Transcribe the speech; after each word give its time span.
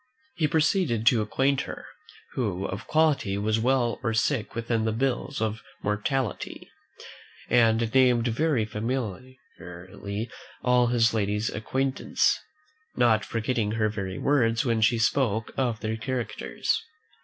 He 0.33 0.47
proceeded 0.47 1.05
to 1.05 1.21
acquaint 1.21 1.61
her, 1.69 1.85
who 2.33 2.65
of 2.65 2.87
quality 2.87 3.37
was 3.37 3.59
well 3.59 3.99
or 4.01 4.15
sick 4.15 4.55
within 4.55 4.83
the 4.83 4.91
bills 4.91 5.39
of 5.39 5.61
mortality, 5.83 6.71
and 7.51 7.93
named 7.93 8.27
very 8.29 8.65
familiarly 8.65 9.37
all 10.63 10.87
his 10.87 11.13
lady's 11.13 11.51
acquaintance, 11.51 12.39
not 12.95 13.23
forgetting 13.23 13.73
her 13.73 13.89
very 13.89 14.17
words 14.17 14.65
when 14.65 14.81
he 14.81 14.97
spoke 14.97 15.51
of 15.55 15.81
their 15.81 15.97
characters. 15.97 16.81